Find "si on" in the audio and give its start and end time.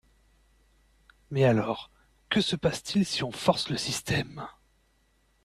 3.05-3.31